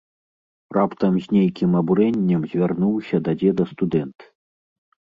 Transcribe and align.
Раптам 0.77 1.13
з 1.25 1.35
нейкім 1.35 1.77
абурэннем 1.83 2.41
звярнуўся 2.57 3.15
да 3.31 3.39
дзеда 3.41 3.63
студэнт. 3.77 4.17